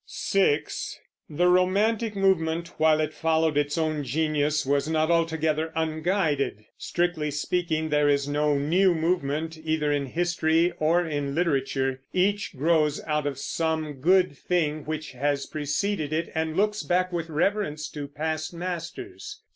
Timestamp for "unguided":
5.75-6.65